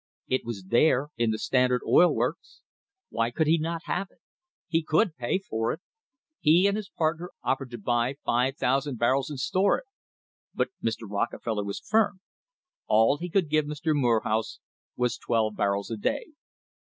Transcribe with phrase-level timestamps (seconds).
[0.27, 2.61] It was there in the Standard Oil works.
[3.09, 4.17] Why could he not have it?
[4.67, 5.81] He could pay for it.
[6.39, 9.85] He and his partner offered to buy 5,000 barrels and store it,
[10.55, 11.07] but Mr.
[11.07, 12.19] Rockefeller was firm.
[12.87, 13.93] All he could give Mr.
[13.95, 14.59] Morehouse
[14.95, 16.29] was twelve barrels a day.